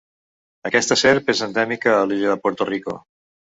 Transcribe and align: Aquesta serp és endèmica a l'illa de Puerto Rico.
Aquesta 0.69 0.97
serp 1.01 1.29
és 1.35 1.43
endèmica 1.49 1.95
a 1.99 2.01
l'illa 2.09 2.35
de 2.35 2.41
Puerto 2.47 2.71
Rico. 2.73 2.99